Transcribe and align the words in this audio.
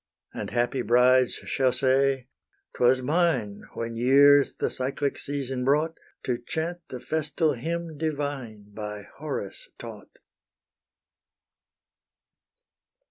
And 0.33 0.49
happy 0.49 0.81
brides 0.81 1.35
shall 1.35 1.71
say, 1.71 2.27
"'Twas 2.75 3.03
mine, 3.03 3.65
When 3.75 3.93
years 3.95 4.55
the 4.55 4.71
cyclic 4.71 5.15
season 5.19 5.63
brought, 5.63 5.93
To 6.23 6.39
chant 6.39 6.79
the 6.89 6.99
festal 6.99 7.53
hymn 7.53 7.99
divine 7.99 8.71
By 8.73 9.03
HORACE 9.19 9.69
taught." 9.77 10.17